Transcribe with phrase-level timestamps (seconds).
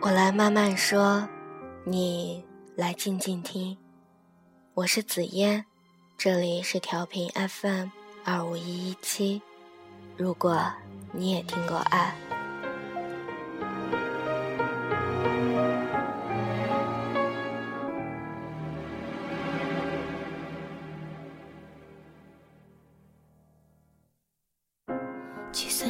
[0.00, 1.28] 我来慢慢说，
[1.84, 2.44] 你
[2.76, 3.76] 来静静听。
[4.74, 5.64] 我是紫嫣，
[6.16, 7.88] 这里是调频 FM
[8.24, 9.42] 二五一一七。
[10.16, 10.72] 如果
[11.12, 12.27] 你也听过爱。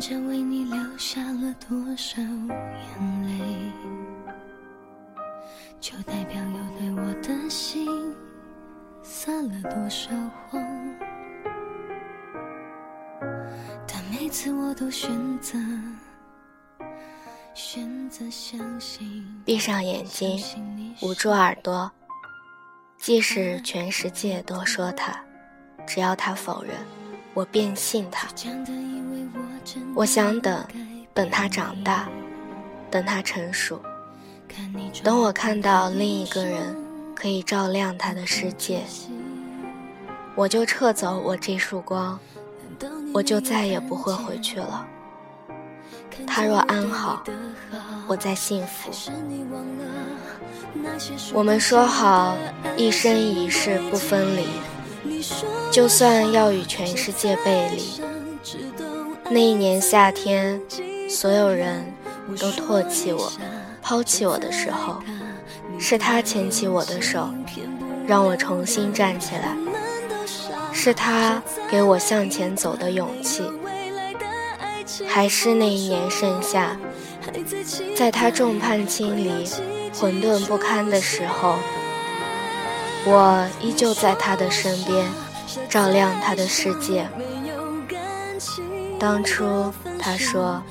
[0.00, 3.72] 计算着为你流下了多少眼泪，
[5.78, 7.86] 就代表有对我的心
[9.02, 10.10] 撒了多少
[10.48, 10.62] 谎。
[13.86, 15.58] 但每次我都选择
[17.52, 19.22] 选择相信。
[19.44, 20.40] 闭上眼睛，
[21.02, 21.92] 捂住耳朵，
[22.96, 25.22] 即使全世界都说他，
[25.86, 26.74] 只要他否认，
[27.34, 28.28] 我便信他。
[29.94, 30.64] 我想等，
[31.14, 32.08] 等他长大，
[32.90, 33.80] 等他成熟，
[35.02, 36.76] 等我看到另一个人
[37.14, 38.82] 可以照亮他的世界，
[40.34, 42.18] 我就撤走我这束光，
[43.12, 44.86] 我就再也不会回去了。
[46.26, 47.22] 他若安好，
[48.06, 48.90] 我再幸福。
[51.32, 52.36] 我们说好
[52.76, 54.46] 一生一世不分离，
[55.70, 58.00] 就算要与全世界背离。
[59.30, 60.60] 那一年夏天，
[61.08, 61.92] 所有人
[62.38, 63.32] 都唾弃我、
[63.80, 65.00] 抛弃我的时候，
[65.78, 67.30] 是他牵起我的手，
[68.06, 69.56] 让我重新站起来；
[70.72, 73.44] 是他给我向前走的勇气。
[75.06, 76.76] 还是那一年盛夏，
[77.96, 79.48] 在他众叛亲离、
[79.94, 81.54] 混沌不堪的时候，
[83.06, 85.06] 我依旧在他的身边，
[85.68, 87.08] 照亮他的世界。
[88.98, 90.62] 当初他说，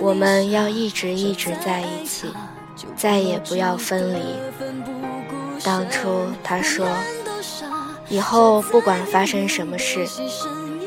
[0.00, 2.32] 我们要一直一直在一起，
[2.96, 4.20] 再也不要分离。
[5.64, 6.86] 当初他说，
[8.08, 10.06] 以后不管发生什么事，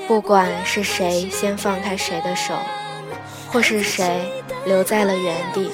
[0.07, 2.53] 不管是谁先放开谁的手，
[3.51, 5.69] 或是谁留在了原地，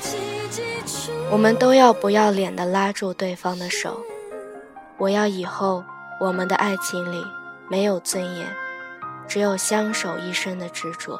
[1.30, 4.02] 我们都要不要脸的拉住对方的手。
[5.00, 5.84] 我要以后
[6.20, 7.26] 我们的爱情里
[7.70, 8.48] 没有尊严。
[9.30, 11.20] 只有相守一生的执着。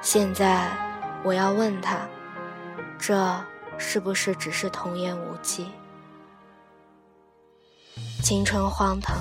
[0.00, 0.68] 现在，
[1.22, 2.08] 我要问他，
[2.98, 3.32] 这
[3.78, 5.68] 是不是只是童言无忌？
[8.20, 9.16] 青春荒唐，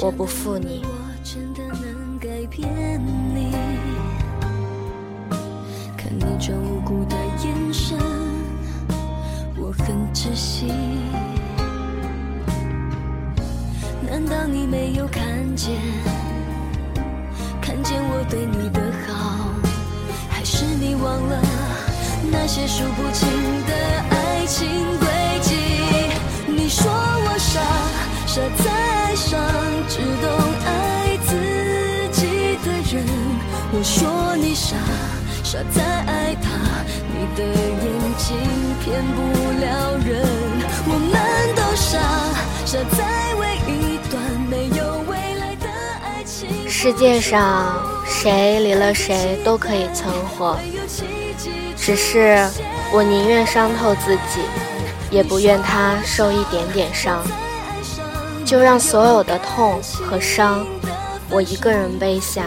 [0.00, 0.86] 我不负你。
[5.96, 7.98] 看你这无辜的眼神，
[9.56, 10.72] 我很窒息。
[14.10, 15.22] 难道你没有看
[15.54, 15.76] 见？
[17.60, 19.50] 看见我对你的好，
[20.30, 21.42] 还是你忘了
[22.32, 23.28] 那些数不清
[23.66, 23.72] 的
[24.10, 24.66] 爱情
[24.98, 25.06] 轨
[25.42, 25.54] 迹？
[26.46, 27.60] 你说我傻，
[28.26, 29.38] 傻在爱上
[29.88, 30.26] 只懂
[30.64, 31.36] 爱自
[32.10, 33.04] 己的人。
[33.70, 34.74] 我说你傻，
[35.44, 36.48] 傻在爱他，
[37.12, 37.86] 你的眼
[38.16, 38.26] 睛
[38.80, 39.20] 骗不
[39.60, 40.26] 了人。
[40.90, 41.14] 我们
[41.54, 42.00] 都傻，
[42.64, 43.97] 傻在为一
[46.80, 47.74] 世界上
[48.06, 50.56] 谁离了谁都可以存活，
[51.76, 52.48] 只是
[52.92, 54.42] 我宁愿伤透自己，
[55.10, 57.20] 也不愿他受一点点伤。
[58.44, 60.64] 就让所有的痛和伤，
[61.28, 62.44] 我一个人背下。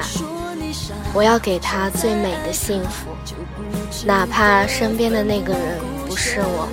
[1.13, 3.11] 我要给他最美的幸福，
[4.05, 5.77] 哪怕身边的那个人
[6.07, 6.69] 不是我，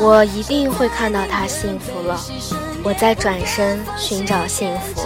[0.00, 2.18] 我一定会看到他幸福了，
[2.82, 5.02] 我再转身寻找幸福。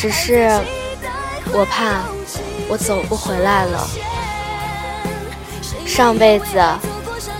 [0.00, 0.48] 只是
[1.52, 2.00] 我怕
[2.70, 3.86] 我走不回来了。
[5.86, 6.58] 上辈子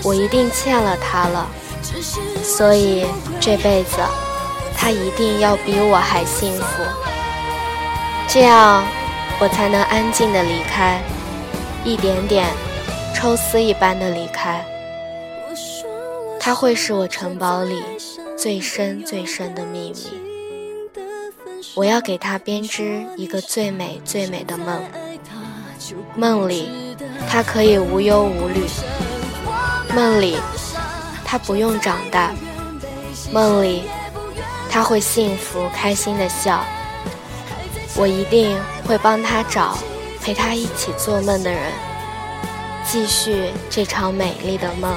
[0.03, 1.49] 我一定欠了他了，
[2.43, 3.07] 所以
[3.39, 3.97] 这辈子
[4.77, 6.83] 他一定要比我还幸福，
[8.27, 8.85] 这样
[9.39, 11.01] 我才能安静的离开，
[11.83, 12.45] 一点点
[13.15, 14.63] 抽丝一般的离开。
[16.39, 17.81] 他会是我城堡里
[18.37, 20.30] 最深最深的秘密。
[21.73, 24.83] 我要给他编织一个最美最美的梦，
[26.15, 26.97] 梦里
[27.29, 28.65] 他可以无忧无虑，
[29.95, 30.37] 梦里
[31.23, 32.33] 他不用长大，
[33.31, 33.83] 梦里
[34.69, 36.63] 他会幸福开心的笑。
[37.95, 39.77] 我一定会帮他找
[40.21, 41.71] 陪他一起做梦的人，
[42.85, 44.93] 继续这场美丽的梦。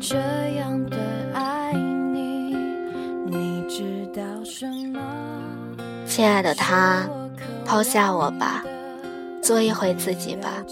[0.00, 0.16] 这
[0.58, 0.96] 样的
[1.34, 2.56] 爱你？
[3.26, 5.00] 你知道什么？
[6.06, 7.08] 亲爱的他，
[7.64, 8.64] 抛下我吧，
[9.40, 10.62] 做一回自己吧。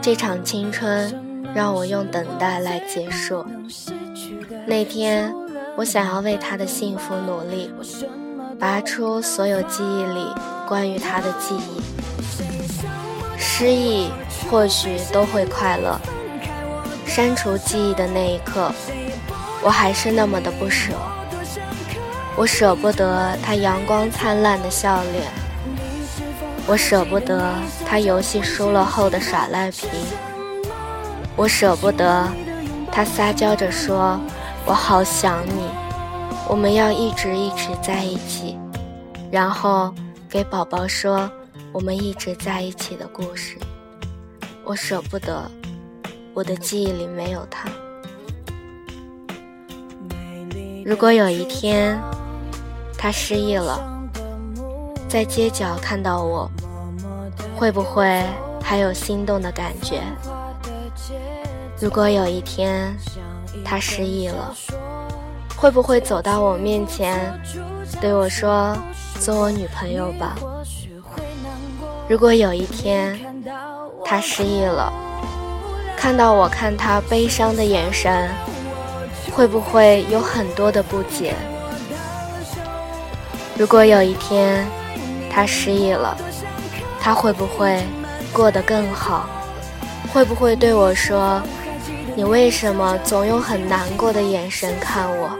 [0.00, 1.12] 这场青春
[1.54, 3.44] 让我用等待来结束。
[4.66, 5.34] 那天，
[5.76, 7.70] 我想要为他的幸福努力，
[8.58, 10.26] 拔出所有记忆里
[10.66, 11.82] 关于他的记忆。
[13.36, 14.08] 失忆
[14.50, 15.98] 或许都会快乐，
[17.18, 18.70] 删除记忆的那一刻，
[19.60, 20.92] 我还是那么的不舍。
[22.36, 25.24] 我舍不得他阳光灿烂的笑脸，
[26.64, 27.52] 我舍不得
[27.84, 29.88] 他游戏输了后的耍赖皮，
[31.34, 32.28] 我舍不得
[32.92, 34.20] 他撒娇着说
[34.64, 35.68] “我好想你”，
[36.46, 38.56] 我们要一直一直在一起，
[39.28, 39.92] 然后
[40.30, 41.28] 给宝宝说
[41.72, 43.56] 我们一直在一起的故事。
[44.62, 45.50] 我舍不得，
[46.38, 47.68] 我的记忆里没有他。
[50.86, 52.00] 如果有一天。
[53.00, 53.80] 他失忆了，
[55.08, 56.50] 在街角看到我，
[57.54, 58.24] 会不会
[58.60, 60.02] 还有心动的感觉？
[61.80, 62.92] 如果有一天
[63.64, 64.52] 他失忆了，
[65.56, 67.32] 会不会走到我面前
[68.00, 68.76] 对我说
[69.20, 70.36] ：“做我女朋友吧？”
[72.10, 73.16] 如果有一天
[74.04, 74.92] 他失忆了，
[76.00, 78.30] 看到我看他悲伤的眼神，
[79.32, 81.34] 会不会有很多的不解？
[83.56, 84.64] 如果有一天
[85.28, 86.16] 他失忆了，
[87.00, 87.82] 他会不会
[88.32, 89.28] 过得更好？
[90.12, 91.42] 会不会对我说
[92.14, 95.36] ：“你为什么总用很难过的眼神看我？”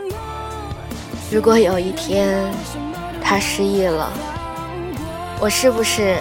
[1.31, 2.53] 如果有一天
[3.23, 4.13] 他失忆了，
[5.41, 6.17] 我是不是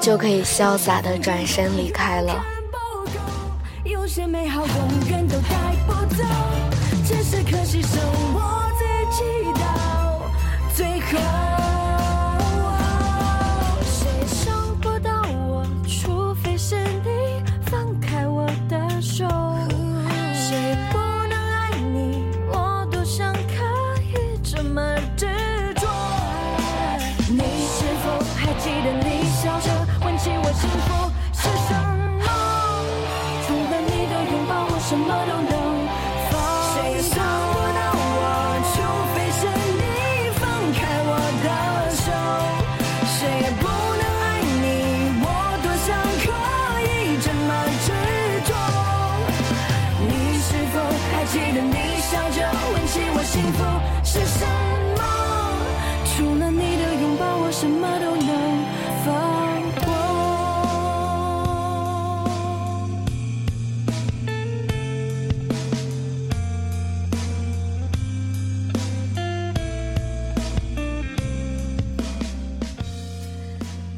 [0.00, 2.44] 就可以潇洒的转身离开了？
[4.14, 6.22] 些美好永远都带不走，
[7.02, 7.98] 只是可惜剩
[8.34, 8.84] 我自
[9.16, 10.30] 己到
[10.76, 11.41] 最后。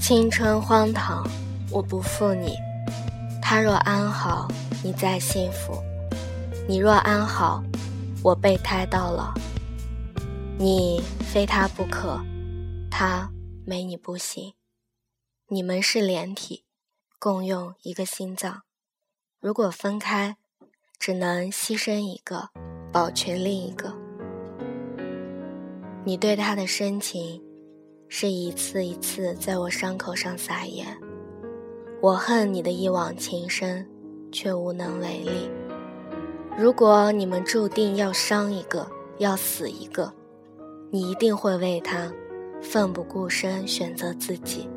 [0.07, 1.27] 青春荒唐，
[1.71, 2.59] 我不负你。
[3.41, 4.47] 他若安好，
[4.83, 5.83] 你再幸福；
[6.69, 7.65] 你若安好，
[8.23, 9.33] 我备胎到老。
[10.59, 12.21] 你非他不可，
[12.91, 13.31] 他
[13.65, 14.53] 没你不行。
[15.49, 16.67] 你们是连体，
[17.19, 18.61] 共用一个心脏。
[19.41, 20.37] 如果分开，
[20.99, 22.51] 只能牺牲一个，
[22.93, 23.95] 保全另一个。
[26.05, 27.43] 你对他的深情。
[28.17, 30.87] 是一次一次在我伤口上撒盐，
[32.01, 33.85] 我恨你的一往情深，
[34.31, 35.51] 却无能为力。
[36.57, 40.13] 如果你们注定要伤一个，要死一个，
[40.93, 42.09] 你一定会为他
[42.63, 44.71] 奋不顾身选择自己。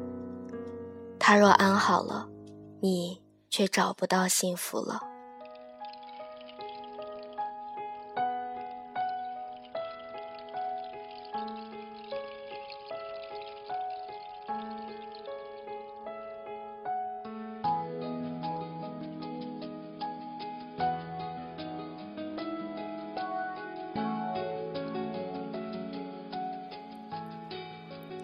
[1.20, 2.28] 他若安好了，
[2.82, 5.00] 你却找不到幸福了。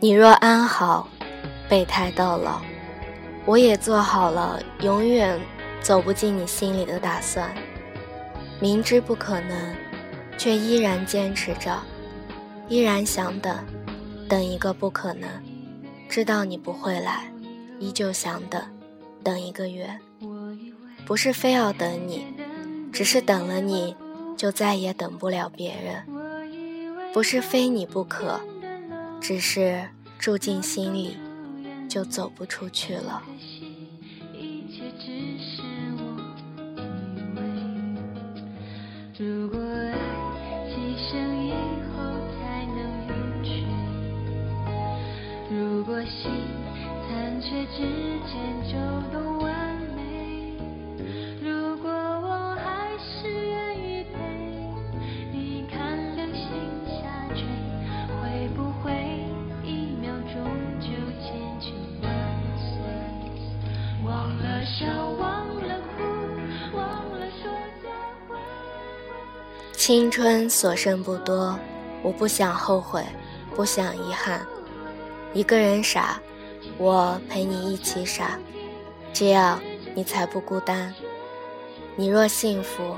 [0.04, 1.08] 你若安好，
[1.70, 2.60] 备胎到老，
[3.46, 5.40] 我也做好了永远
[5.82, 7.56] 走不进你心里的打算。
[8.60, 9.74] 明知不可能，
[10.38, 11.82] 却依然坚持着，
[12.68, 13.58] 依然想等，
[14.28, 15.30] 等一个不可能。
[16.10, 17.32] 知道你不会来，
[17.80, 18.62] 依旧想等，
[19.24, 19.90] 等一个月。
[21.06, 22.28] 不是非要等你，
[22.92, 23.96] 只是等了你
[24.36, 26.04] 就再也等不了别人。
[27.14, 28.42] 不是非你不可。
[29.24, 29.82] 只是
[30.20, 31.16] 住进心里，
[31.88, 33.24] 就走不出去了。
[69.86, 71.60] 青春所剩不多，
[72.04, 73.04] 我不想后悔，
[73.54, 74.40] 不想遗憾。
[75.34, 76.22] 一个人傻，
[76.78, 78.40] 我陪你一起傻，
[79.12, 79.60] 这样
[79.94, 80.96] 你才不孤单。
[81.98, 82.96] 你若幸福，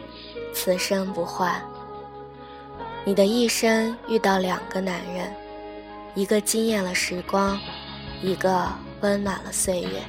[0.53, 1.59] 此生不换。
[3.03, 5.33] 你的一生遇到两个男人，
[6.13, 7.59] 一个惊艳了时光，
[8.21, 8.67] 一个
[9.01, 10.03] 温暖了岁月。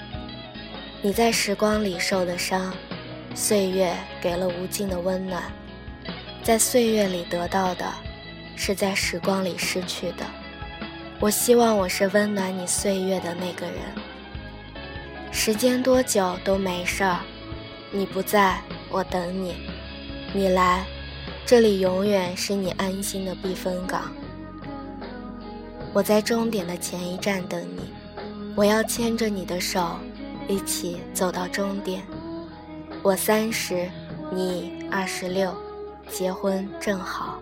[1.00, 2.70] 你在时光里受的伤，
[3.34, 5.42] 岁月给了无尽的温暖。
[6.46, 7.92] 在岁月里得到的，
[8.54, 10.24] 是在时光里失去的。
[11.18, 13.74] 我希望我是温暖你岁月的那个人。
[15.32, 17.18] 时间多久都没事儿，
[17.90, 19.54] 你不在，我等你；
[20.32, 20.84] 你来，
[21.44, 24.12] 这里永远是你安心的避风港。
[25.92, 27.92] 我在终点的前一站等你，
[28.54, 29.96] 我要牵着你的手，
[30.46, 32.04] 一起走到终点。
[33.02, 33.90] 我三十，
[34.32, 35.52] 你二十六。
[36.08, 37.40] 结婚正好。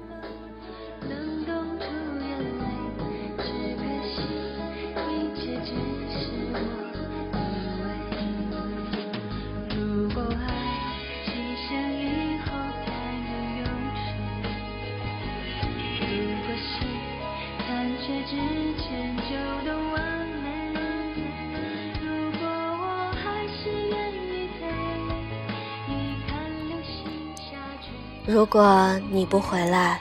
[28.27, 30.01] 如果你不回来，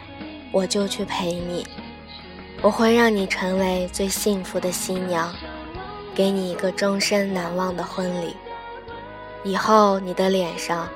[0.53, 1.67] 我就去陪你。
[2.61, 5.29] 我会让你成为最幸福的新娘，
[6.15, 8.33] 给你一个终身难忘的婚礼。
[9.43, 10.87] 以后你的脸上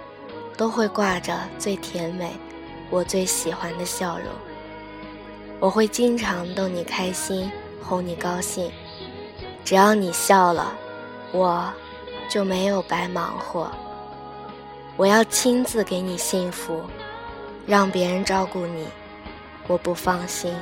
[0.55, 2.31] 都会挂着最甜美、
[2.89, 4.27] 我最喜欢的笑容。
[5.59, 7.51] 我会经常逗你开心，
[7.83, 8.71] 哄你高兴。
[9.65, 10.73] 只要你笑了，
[11.33, 11.69] 我
[12.29, 13.69] 就没有白忙活。
[14.95, 16.81] 我要亲自给你幸福。
[17.67, 18.87] 让别人照顾你，
[19.67, 20.55] 我不放心。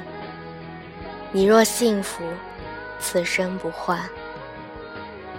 [1.32, 2.24] 你若幸福，
[3.00, 4.00] 此生不换。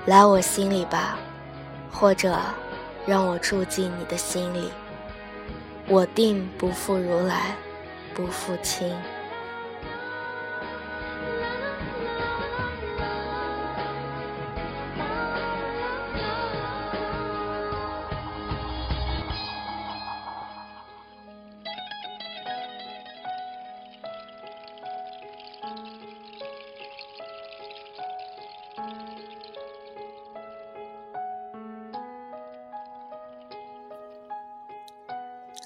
[0.05, 1.19] 来我心里吧，
[1.91, 2.39] 或者
[3.05, 4.71] 让我住进你的心里。
[5.89, 7.57] 我定不负如来，
[8.15, 8.95] 不负卿。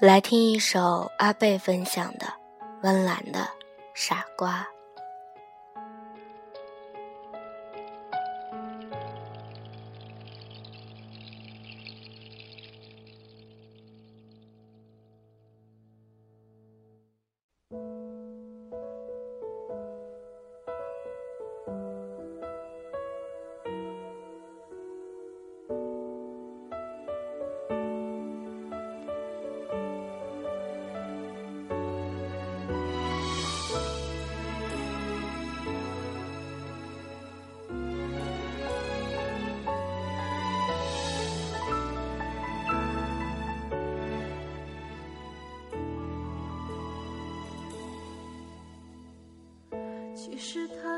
[0.01, 2.25] 来听一首阿贝分享的
[2.81, 3.39] 温岚的
[3.93, 4.67] 《傻瓜》。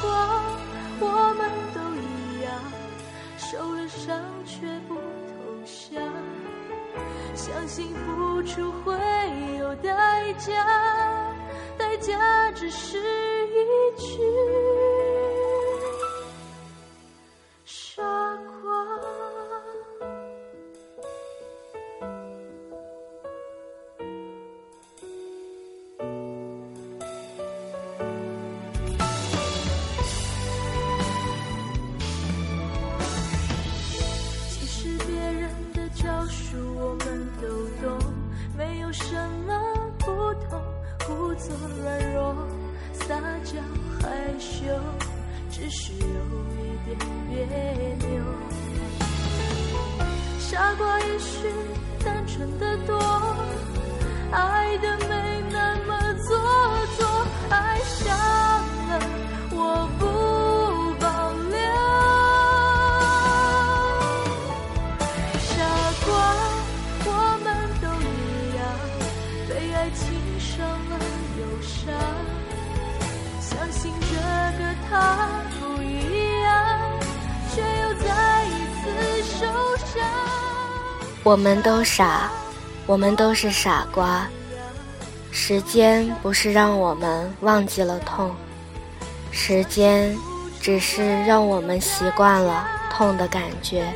[0.00, 0.44] 光，
[1.00, 2.52] 我们都一样，
[3.36, 5.00] 受了伤却不投
[5.64, 6.02] 降。
[7.34, 8.94] 相信付出会
[9.58, 10.64] 有代价，
[11.76, 12.98] 代价只是
[50.58, 51.46] 傻瓜也许
[52.04, 53.17] 单纯的多，
[81.28, 82.30] 我们都傻，
[82.86, 84.26] 我们都是傻瓜。
[85.30, 88.34] 时间不是让我们忘记了痛，
[89.30, 90.16] 时间
[90.58, 93.92] 只是让我们习惯了痛的感觉。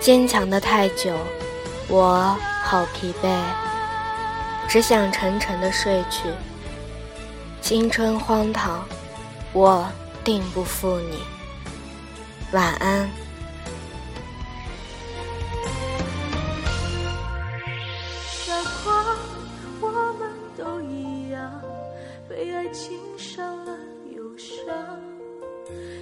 [0.00, 1.14] 坚强的太久，
[1.88, 3.28] 我好疲惫，
[4.66, 6.22] 只想沉沉的睡去。
[7.60, 8.82] 青春荒唐，
[9.52, 9.86] 我
[10.24, 11.18] 定不负你。
[12.52, 13.21] 晚安。
[22.72, 23.78] 情伤了
[24.16, 24.74] 忧伤，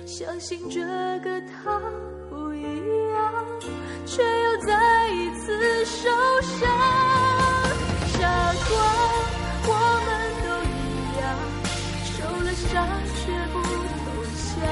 [0.06, 0.80] 相信这
[1.18, 1.80] 个他
[2.28, 2.62] 不一
[3.10, 3.44] 样，
[4.06, 6.08] 却又再一次受
[6.42, 6.68] 伤。
[8.06, 8.72] 傻瓜，
[9.66, 9.70] 我
[10.06, 10.08] 们
[10.44, 10.78] 都一
[11.18, 11.22] 样，
[12.04, 12.70] 受了伤
[13.16, 13.20] 却
[13.52, 13.54] 不
[14.04, 14.06] 投
[14.46, 14.62] 降，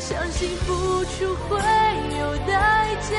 [0.00, 0.66] 相信付
[1.04, 1.16] 出
[1.48, 1.54] 会
[2.18, 2.50] 有代
[3.08, 3.14] 价，